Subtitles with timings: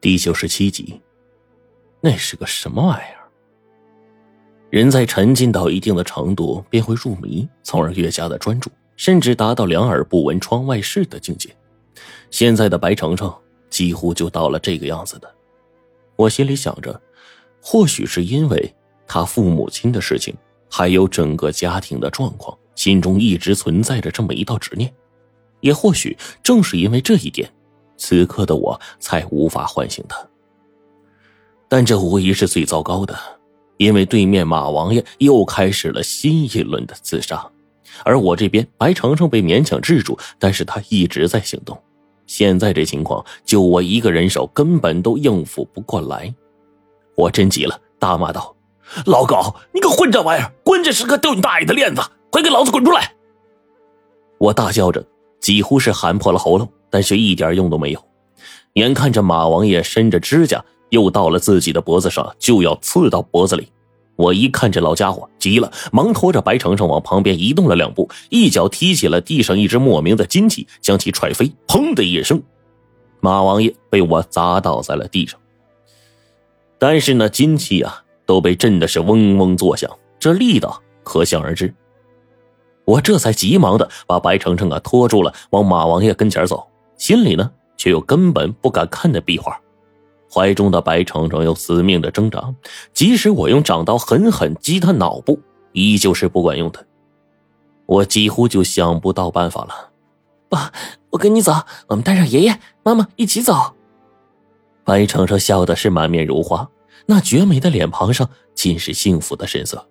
[0.00, 1.00] 第九十七集，
[2.00, 3.26] 那是个什么玩意儿？
[4.70, 11.50] 人在沉浸到一定的程度，便会入迷，从而越加的专注，甚至达到两耳不闻窗外事的境界。
[12.30, 13.34] 现在的白程程
[13.70, 15.28] 几乎就到了这个样子的。
[16.14, 17.02] 我心里想着，
[17.60, 18.72] 或许是因为
[19.04, 20.32] 他父母亲的事情，
[20.70, 24.88] 还有整个家庭的状况，心中一直存在着这么一道执念；
[25.58, 27.52] 也或许正是因为这一点。
[27.98, 30.16] 此刻的我才无法唤醒他，
[31.68, 33.14] 但这无疑是最糟糕的，
[33.76, 37.46] 因为对面马王爷又开始了新一轮的自杀，
[38.04, 41.76] 而我这边白程程被勉强制住，但是他一直在行动。
[42.26, 46.32] 现在这情况，就我一个人手根本都应付不过来，
[47.16, 48.54] 我真急了，大骂道
[49.06, 53.14] ：“老狗，你个混账玩意儿，关键时刻掉你大爷的链子，快给老子滚出来！”
[54.38, 55.04] 我大叫着，
[55.48, 56.68] 几乎是喊破了喉咙。
[56.90, 58.04] 但却一点用都没有。
[58.74, 63.68] 眼看着马王爷伸着指甲又到了自己的脖子上，就要刺到脖子里。
[64.16, 71.50] 我一看这老家伙急了，忙拖着白程程往旁边移动了两步，一脚踢起了地上一只莫名的金器，将其踹飞。
[71.66, 72.42] 砰的一声，
[73.20, 75.40] 马王爷被我砸倒在了地上。
[76.78, 81.74] 但是那金器啊，都被震的是嗡嗡作响，这力道可想而知。
[82.88, 86.66] 我这才急忙的把白程程啊拖住了，往马王爷跟前走。
[86.96, 89.60] 心里呢，却又根本不敢看那壁画，
[90.32, 92.42] 怀中的白程程又死命的挣扎，
[92.94, 95.38] 即使我用掌刀狠狠击他脑部，
[95.72, 96.82] 依旧是不管用的。
[97.84, 99.90] 我几乎就想不到办法了。
[100.48, 100.72] 爸，
[101.10, 101.52] 我跟你走，
[101.88, 103.74] 我们带上爷爷、妈妈一起走。
[104.82, 106.66] 白程程笑的是满面如花，
[107.04, 109.86] 那绝美的脸庞上尽是幸福的神色。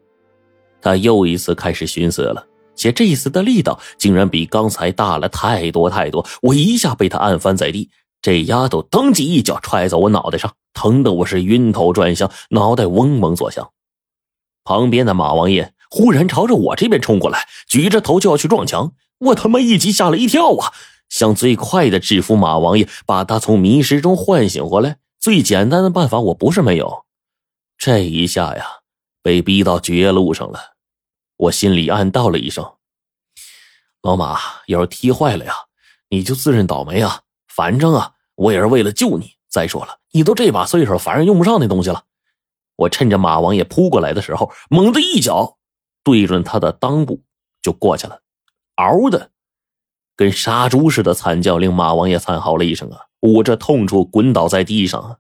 [0.82, 2.44] 他又一次开始寻思了。
[2.78, 7.90] 且这次的力道竟然比刚才大了太多太多，我一下被他按翻在地，
[8.22, 13.70] 这丫头当即一脚踹在我脑袋上，疼得我是晕头转向，脑袋嗡嗡作响。
[14.64, 20.74] 旁边的马王爷忽然朝着我这边冲过来，举着头就要去撞墙，我他妈一急吓了一跳啊！
[21.10, 27.06] 想最快的制服马王爷，把他从迷失中唤醒过来，最简单的办法我不是没有。
[27.78, 28.66] 这一下呀，
[29.24, 30.77] 被逼到绝路上了。
[31.38, 32.74] 我心里暗道了一声
[34.02, 35.54] ：“老马，要是踢坏了呀，
[36.10, 37.22] 你就自认倒霉啊！
[37.48, 39.34] 反正啊，我也是为了救你。
[39.48, 42.04] 再说了，你都这把岁数，反正用不上那东西了。”
[42.78, 45.58] 我趁着马王爷扑过来的时候，猛地一脚
[46.04, 47.24] 对准他的裆部
[47.62, 48.22] 就过去了，
[48.76, 49.32] 嗷的，
[50.16, 55.18] 跟杀猪似的惨叫令马王爷惨嚎了一声啊，捂着痛处滚倒在地上啊。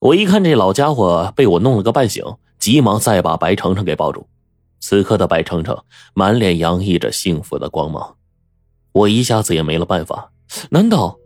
[0.00, 2.22] 我一看这老家伙被我弄了个半醒，
[2.58, 4.28] 急忙再把白程程给抱住。
[4.86, 8.16] 此刻的白程程满脸洋溢着幸福的光芒，
[8.92, 10.30] 我一下子也没了办法。
[10.68, 11.16] 难道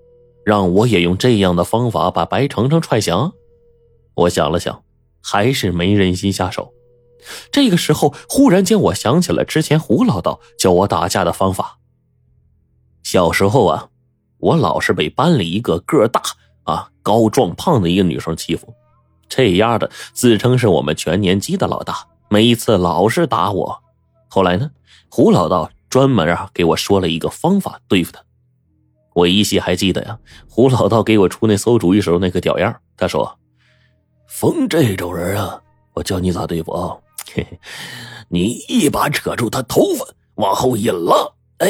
[0.45, 3.33] 让我也用这样的方法把白程程踹响？
[4.15, 4.85] 我想了想，
[5.21, 6.73] 还是没忍心下手。
[7.51, 11.81] 这个时候，忽然间我想起了之前胡老道教我打架的方法。
[13.03, 13.89] 小时候啊，
[14.39, 16.23] 我老是被班里一个个大
[16.63, 18.73] 啊、高壮胖的一个女生欺负，
[19.29, 22.07] 这丫的自称是我们全年级的老大。
[22.31, 23.83] 每一次老是打我，
[24.29, 24.71] 后来呢，
[25.09, 28.23] 胡老道专门啊给我说了一个方法对付他。
[29.15, 30.19] 我依稀还记得呀，
[30.49, 32.75] 胡老道给我出那馊主意时候那个屌样。
[32.97, 33.39] 他说
[34.29, 35.61] ：“逢这种人啊，
[35.95, 36.97] 我教你咋对付啊。
[37.33, 37.59] 嘿 嘿，
[38.29, 41.69] 你一把扯住他头发，往后引了，哎，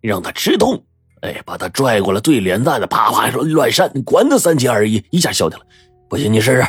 [0.00, 0.84] 让他吃痛，
[1.20, 5.64] 哎，把他拽过来对脸蛋子，啪啪乱扇，管他三七二十一，一下消停了。
[6.08, 6.66] 不信你试试。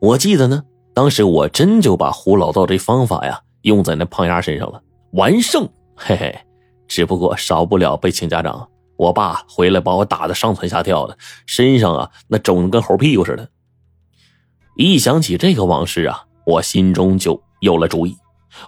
[0.00, 0.64] 我记得呢。”
[1.00, 5.66] 当时我真就把胡老道这方法呀用在那胖丫身上了，完胜，
[5.96, 6.38] 嘿嘿，
[6.86, 8.68] 只不过少不了被请家长，
[8.98, 11.16] 我爸回来把我打的上蹿下跳的，
[11.46, 13.48] 身上啊那肿的跟猴屁股似的。
[14.76, 18.14] 一想起这个往事啊，我心中就有了主意。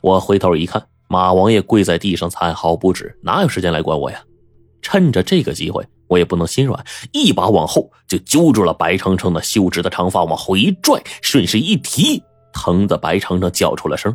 [0.00, 4.18] 我回头一看，马王爷跪在地上惨嚎不止，哪有时间来管我呀？
[4.80, 12.22] 趁着这个机会，我也不能心软，一把往后就揪住了白程程的秀直的长发，往后一拽，顺势一提，
[12.52, 14.14] 疼的白程程叫出了声。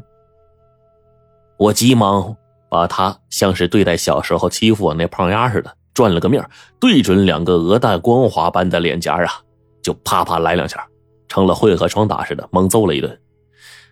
[1.58, 2.38] 我急忙
[2.70, 6.48] 把他像是对待小时候欺负我那胖丫似的，转了个面，
[6.80, 9.42] 对准两个鹅蛋光滑般的脸颊啊，
[9.82, 10.88] 就啪啪来两下，
[11.28, 13.20] 成了混合双打似的，猛揍了一顿。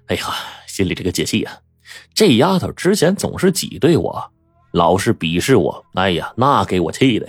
[0.06, 0.22] 哎呀，
[0.68, 1.52] 心里这个解气呀！
[2.14, 4.32] 这丫头之前总是挤兑我。
[4.74, 7.28] 老是鄙视我，哎呀，那给我气的，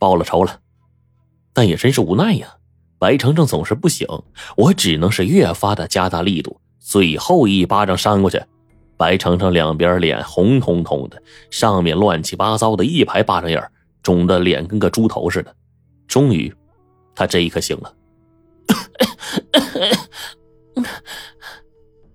[0.00, 0.58] 报了仇了。
[1.52, 2.56] 但也真是无奈呀，
[2.98, 4.08] 白程程总是不醒，
[4.56, 8.42] 我只能是越发的加大力度，最后一巴掌扇过去，
[8.96, 13.58] 白程程两边脸红彤彤的，上面乱七八糟的一排巴掌印
[14.02, 15.54] 肿的脸跟个猪头似的，
[16.08, 16.52] 终于
[17.14, 17.94] 他这一刻醒了。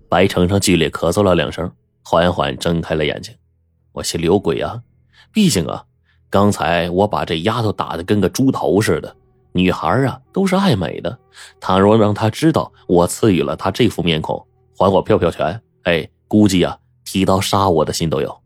[0.08, 1.70] 白程程剧烈咳嗽了两声，
[2.02, 3.34] 缓缓睁开了眼睛。
[3.92, 4.80] 我心里有鬼啊！
[5.32, 5.84] 毕竟啊，
[6.36, 9.16] 刚才我把这丫头打的跟个猪头似的。
[9.52, 11.18] 女孩啊，都是爱美的。
[11.58, 14.46] 倘若让她知道我赐予了她这副面孔，
[14.76, 18.38] 还我票票权，哎，估计啊，提刀杀我的心都有。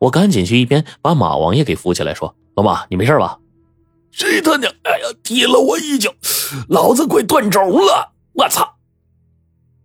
[0.00, 3.38] 我赶紧去一边把马王爷给扶起来，说：“老马，你没事吧？”
[4.10, 4.72] 谁他娘！
[4.82, 6.12] 哎呀，踢了我一脚，
[6.68, 8.14] 老子快断轴了！
[8.32, 8.78] 我操！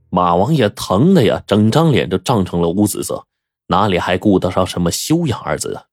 [0.09, 3.23] 马王爷疼的呀，整张脸都涨成了乌紫色，
[3.67, 5.83] 哪里还顾得上什么修养二字啊？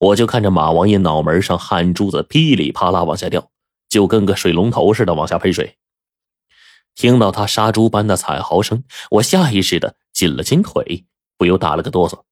[0.00, 3.50] 我就看着马王爷脑门上汗珠子噼里啪啦往下掉，
[3.86, 5.76] 就跟个水龙头似的往下喷水。
[6.94, 11.04] 听到他杀猪般的惨嚎声，我下意识的紧了紧腿，
[11.36, 12.22] 不由打了个哆嗦。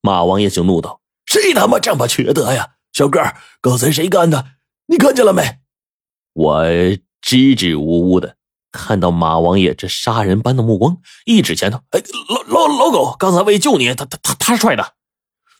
[0.00, 2.76] 马王爷就怒道：“谁他妈这么缺德呀？
[2.94, 3.20] 小哥，
[3.60, 4.46] 刚才谁干的？
[4.86, 5.58] 你看见了没？”
[6.32, 6.64] 我
[7.20, 8.36] 支支吾吾的。
[8.72, 10.96] 看到马王爷这杀人般的目光，
[11.26, 14.94] 一指前头：“哎，老老老狗，刚才为救你，他他他他踹的。”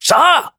[0.00, 0.54] 啥？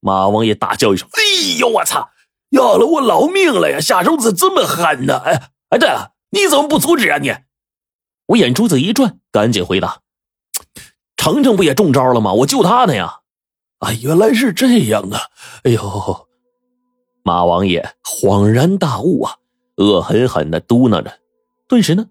[0.00, 2.10] 马王爷大叫一声：“哎呦，我操！
[2.50, 3.78] 要了我老命了呀！
[3.80, 5.18] 下手怎这么狠呢？
[5.24, 7.34] 哎哎，对了，你怎么不阻止啊你？”
[8.28, 10.00] 我眼珠子一转，赶紧回答
[11.16, 12.32] ：“程程不也中招了吗？
[12.32, 13.20] 我救他呢呀！”
[13.80, 15.20] 啊，原来是这样啊！
[15.64, 16.28] 哎呦，
[17.22, 19.36] 马王爷恍然大悟啊，
[19.76, 21.18] 恶狠狠的嘟囔着。
[21.68, 22.06] 顿时呢，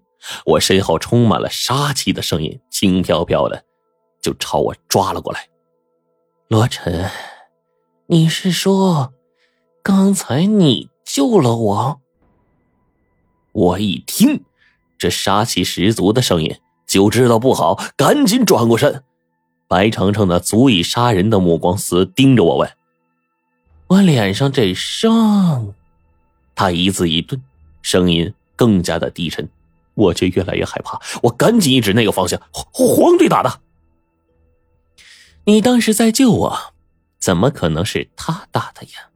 [0.46, 3.62] 我身后充满了杀气的声音，轻飘飘的
[4.22, 5.48] 就朝我抓了过来。
[6.48, 7.08] 罗晨，
[8.12, 9.12] 你是说，
[9.84, 12.00] 刚才你救了我？
[13.52, 14.42] 我一听
[14.98, 16.58] 这杀气十足的声音，
[16.88, 19.04] 就知道不好，赶紧转过身。
[19.68, 22.68] 白程程那足以杀人的目光死盯着我，问
[23.86, 25.72] ：“我脸上这伤？”
[26.56, 27.40] 他一字一顿，
[27.80, 28.34] 声音。
[28.56, 29.48] 更加的低沉，
[29.94, 31.00] 我却越来越害怕。
[31.22, 33.60] 我赶紧一指那个方向，黄队打的。
[35.44, 36.58] 你当时在救我，
[37.20, 39.10] 怎么可能是他打的呀？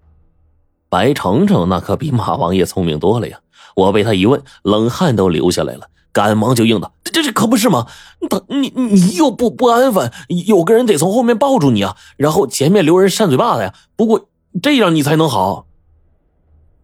[0.89, 3.41] 白程程那可比马王爷聪明多了呀！
[3.75, 7.89] 我被他一问，冷汗都流下来了，赶忙就应道：“这这可不是吗？
[8.31, 10.13] 他你你又不不安分，
[10.47, 13.75] 有个人得从后面抱住你啊，然后前面留人扇嘴巴子呀。
[13.97, 14.29] 不过
[14.63, 15.67] 这样你才能好。”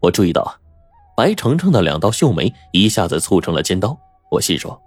[0.01, 0.55] 我注意到。
[1.15, 3.95] 白程程的两道秀眉一下子蹙成了尖刀，
[4.31, 4.81] 我心说：“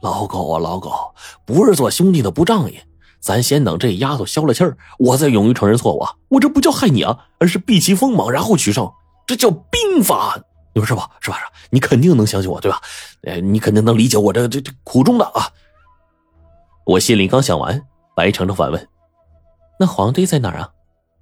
[0.00, 1.12] 老狗啊，老狗，
[1.44, 2.78] 不是做兄弟的不仗义，
[3.20, 6.14] 咱先等这丫头消了气儿，我再勇于承认错误啊。
[6.28, 8.90] 我这不叫害你啊，而是避其锋芒，然后取胜，
[9.26, 10.40] 这叫兵法，
[10.74, 11.10] 你说是吧？
[11.20, 11.38] 是吧？
[11.38, 11.44] 是？
[11.70, 12.80] 你肯定能相信我，对吧？
[13.22, 15.48] 呃，你肯定能理解我这这这苦衷的啊。”
[16.86, 17.82] 我心里刚想完，
[18.14, 18.88] 白程程反问
[19.80, 20.70] ：“那皇帝在哪儿啊？”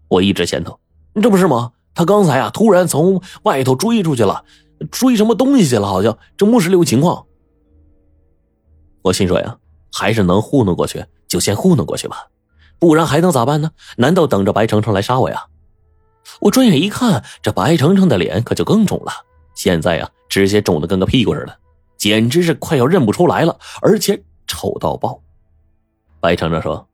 [0.09, 0.79] 我一指前头，
[1.23, 1.73] 这不是吗？
[1.95, 4.45] 他刚才啊，突然从外头追出去了，
[4.91, 5.87] 追什么东西去了？
[5.87, 7.25] 好像这墓室里有情况。
[9.03, 9.57] 我心说呀，
[9.93, 11.05] 还是能糊弄过去
[11.35, 12.29] 就先糊弄过去吧，
[12.79, 13.73] 不然还能咋办呢？
[13.97, 15.47] 难道等着白程程来杀我呀？
[16.39, 19.11] 我转眼一看，这白程程的脸可就更肿了，
[19.57, 21.59] 现在呀，直接肿的跟个屁股似的，
[21.97, 25.21] 简直是快要认不出来了，而且丑到爆。
[26.21, 26.89] 白程程说：“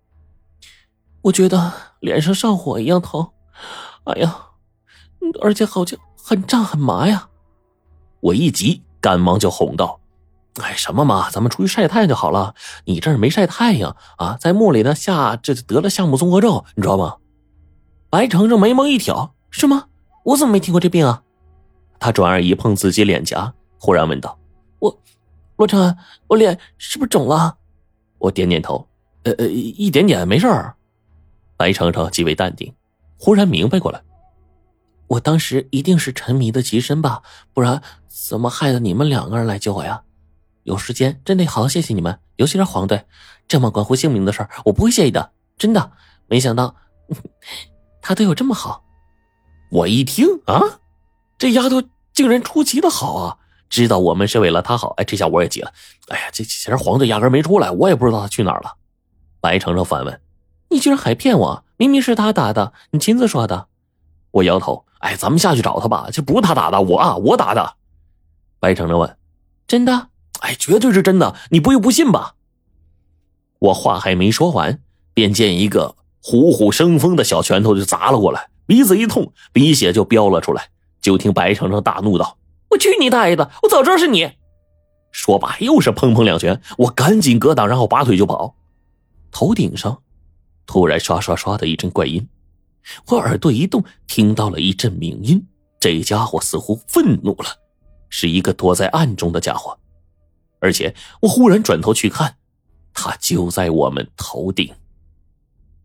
[1.21, 1.71] 我觉得
[2.01, 3.29] 脸上上火一样疼，
[4.05, 4.47] 哎呀！”
[5.43, 7.29] 而且好像很胀很麻呀！
[8.21, 10.01] 我一急，赶忙就哄道
[10.61, 11.31] ：“哎，什么嘛？
[11.31, 12.55] 咱们出去晒太阳就好了。
[12.85, 17.17] 你这儿没晒太阳啊，在墓里呢下这得了项目综合症，你知道吗？”
[18.11, 19.87] 白程程眉毛一挑：“是吗？
[20.25, 21.23] 我怎么没听过这病啊？”
[22.01, 24.37] 他转而一碰自己脸颊，忽然问道
[24.81, 24.99] ：“我，
[25.57, 27.57] 罗成，我脸是不是肿了？”
[28.19, 28.87] 我点点头
[29.23, 30.75] ：“呃呃，一点点，没事儿。”
[31.57, 32.75] 白程程极为淡定，
[33.19, 34.03] 忽然明白过来。
[35.07, 40.03] 我当时一定是沉迷的极深吧，不然怎么害得你们两个人来救我呀？
[40.65, 43.07] 有时间真得好好谢谢你们，尤其是黄队，
[43.49, 45.33] 这么关乎性命的事儿，我不会介意的。
[45.57, 45.93] 真的，
[46.27, 46.75] 没想到
[48.03, 48.85] 他对我这么好。
[49.71, 50.61] 我一听啊，
[51.39, 53.39] 这丫头竟然出奇的好啊，
[53.69, 54.91] 知道我们是为了他好。
[54.97, 55.73] 哎，这下我也急了。
[56.09, 58.75] 哎呀，这其实黄队压根没出来，我也不知道他去哪儿了。
[59.41, 60.21] 白程程反问
[60.69, 61.65] ：“你居然还骗我？
[61.79, 63.69] 明明是他打的，你亲自说的。”
[64.33, 64.85] 我摇头。
[64.99, 66.09] 哎，咱们下去找他吧。
[66.13, 67.77] 这不是他打的，我啊，我打的。
[68.59, 69.17] 白程程问
[69.67, 70.10] ：“真的？
[70.41, 71.35] 哎，绝对是真的。
[71.51, 72.35] 你不会不信吧？”
[73.61, 74.81] 我话还没说完，
[75.15, 80.69] 便见一个虎虎生风的小拳头就砸了过来，鼻子一痛，鼻血就飙了出来。
[81.01, 82.37] 就听白程程大怒道
[82.69, 83.51] ：“我去你大爷的！
[83.63, 84.33] 我早知道是你！”
[85.13, 88.55] 说罢又是砰砰两拳，我赶紧格挡，然后拔腿就跑。
[89.33, 90.03] 头顶上
[90.67, 92.29] 突然刷刷刷的一阵怪音。
[93.09, 95.43] 我耳朵一动，听到了一阵鸣音，
[95.81, 97.47] 这家伙似乎愤怒了，
[98.11, 99.79] 是一个躲在暗中的家伙，
[100.61, 102.37] 而且我忽然转头去看，
[102.95, 104.73] 他就在我们头顶。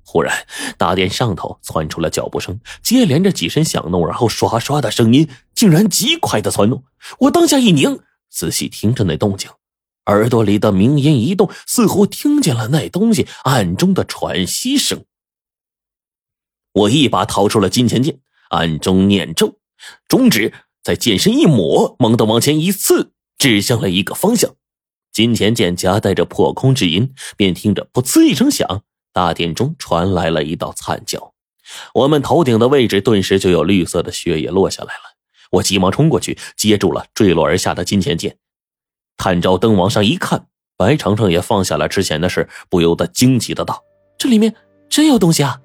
[0.07, 0.45] 忽然，
[0.77, 6.83] 大殿上头窜出了脚步声，接连着几声响动，然后唰唰的声音竟然极快的窜动。
[7.19, 9.49] 我当下一凝，仔细听着那动静，
[10.05, 15.03] 耳朵里的鸣音一动，似乎听见了那东西暗中的喘息声。
[16.73, 19.57] 我一把掏出了金钱剑，暗中念咒，
[20.07, 20.53] 中指
[20.83, 24.55] 在剑身一抹，猛地往前一刺，指向了一个方向。
[25.15, 28.81] 金钱剑夹带着破空之音，便听着“噗呲”一声响。
[29.13, 31.31] 大殿中传来了一道惨叫，
[31.93, 35.15] 我们头顶的位置顿时就有绿色的血液落下来了。
[35.51, 38.35] 我急忙冲过去接住了坠落而下的金钱剑，
[39.15, 43.81] 探照灯往上一看，白程程也放下了之前的事，不由得惊奇的道
[44.19, 44.53] ：“这里面
[44.89, 45.57] 真有东西啊！”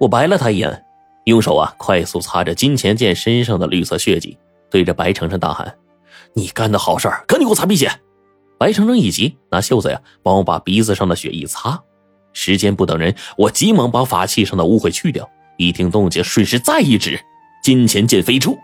[0.00, 0.84] 我白了他一眼，
[1.24, 4.36] 用手啊快速擦着金钱剑身上的绿色血迹，
[4.70, 5.78] 对着白程程大喊
[6.36, 7.90] ：“你干的好事赶紧给我擦鼻血！”
[8.64, 11.78] 白程程一急，拿袖子呀帮我把鼻子上的血一擦。
[12.32, 15.28] 时间不等人，我急忙把法器上的污秽去掉。
[15.58, 17.20] 一听动静，顺势再一指，
[17.62, 18.56] 金钱剑飞出。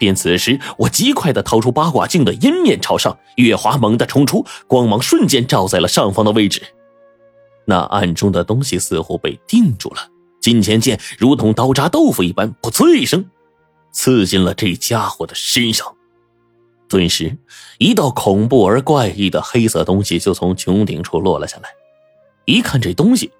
[0.00, 6.60] 便此时，我极快的掏出八卦镜的阴面朝上，月华猛地冲出，光芒瞬间照在了上方的位置。
[7.66, 10.08] 那暗中的东西似乎被定住了，
[10.40, 13.24] 金钱剑如同刀扎豆腐一般，噗呲一声，
[13.92, 15.95] 刺进了这家伙的身上。
[16.88, 17.36] 顿时，
[17.78, 21.68] 一道恐怖而怪异的黑色东西就从穹顶处落了下来。
[22.44, 23.30] 一看这东西，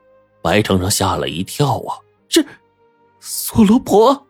[0.43, 1.99] 白程程吓了一跳啊！
[2.29, 2.45] 这，
[3.21, 4.26] 索罗婆。